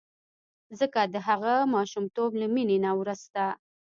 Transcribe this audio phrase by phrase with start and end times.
[0.79, 3.43] ځکه د هغه ماشومتوب له مینې نه وروسته.